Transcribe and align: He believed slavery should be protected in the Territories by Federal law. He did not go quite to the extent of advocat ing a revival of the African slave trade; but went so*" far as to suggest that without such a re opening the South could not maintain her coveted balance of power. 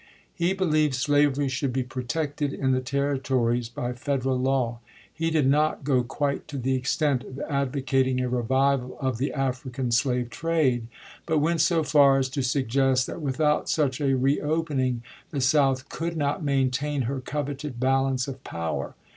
He 0.33 0.53
believed 0.53 0.95
slavery 0.95 1.47
should 1.47 1.71
be 1.71 1.83
protected 1.83 2.53
in 2.53 2.71
the 2.71 2.81
Territories 2.81 3.69
by 3.69 3.93
Federal 3.93 4.39
law. 4.39 4.79
He 5.13 5.29
did 5.29 5.45
not 5.45 5.83
go 5.83 6.01
quite 6.01 6.47
to 6.47 6.57
the 6.57 6.73
extent 6.73 7.23
of 7.23 7.35
advocat 7.47 8.07
ing 8.07 8.19
a 8.19 8.27
revival 8.27 8.97
of 8.99 9.19
the 9.19 9.31
African 9.31 9.91
slave 9.91 10.31
trade; 10.31 10.87
but 11.27 11.37
went 11.37 11.61
so*" 11.61 11.83
far 11.83 12.17
as 12.17 12.29
to 12.29 12.41
suggest 12.41 13.05
that 13.05 13.21
without 13.21 13.69
such 13.69 14.01
a 14.01 14.15
re 14.17 14.41
opening 14.41 15.03
the 15.29 15.39
South 15.39 15.87
could 15.87 16.17
not 16.17 16.43
maintain 16.43 17.03
her 17.03 17.21
coveted 17.21 17.79
balance 17.79 18.27
of 18.27 18.43
power. 18.43 18.95